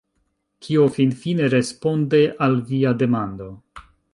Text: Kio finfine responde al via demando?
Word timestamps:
Kio 0.67 0.85
finfine 0.95 1.49
responde 1.55 2.23
al 2.47 2.59
via 2.73 2.95
demando? 3.03 3.51